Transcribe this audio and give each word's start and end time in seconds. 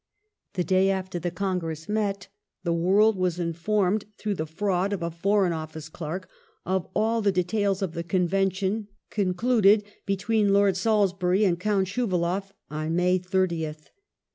The 0.53 0.63
day 0.63 0.89
after 0.89 1.19
the 1.19 1.29
Congress 1.29 1.87
met, 1.87 2.27
the 2.63 2.73
world 2.73 3.15
was 3.15 3.37
informed, 3.39 4.05
through 4.17 4.33
the 4.33 4.47
fraud 4.47 4.93
of 4.93 5.03
a 5.03 5.11
Foreign 5.11 5.53
Office 5.53 5.89
clerk, 5.89 6.27
of 6.65 6.87
all 6.95 7.21
the 7.21 7.31
details 7.31 7.83
of 7.83 7.93
the 7.93 8.01
convention 8.03 8.87
concluded 9.11 9.83
between 10.07 10.47
Ijord 10.47 10.75
Salis 10.75 11.13
bury 11.13 11.43
and 11.45 11.59
Count 11.59 11.87
SchuvalofF 11.87 12.49
on 12.71 12.95
May 12.95 13.19
30th. 13.19 13.89